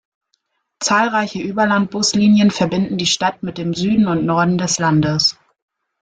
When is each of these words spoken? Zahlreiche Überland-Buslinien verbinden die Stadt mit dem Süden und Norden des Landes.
Zahlreiche 0.79 1.39
Überland-Buslinien 1.39 2.49
verbinden 2.49 2.97
die 2.97 3.05
Stadt 3.05 3.43
mit 3.43 3.59
dem 3.59 3.75
Süden 3.75 4.07
und 4.07 4.25
Norden 4.25 4.57
des 4.57 4.79
Landes. 4.79 5.37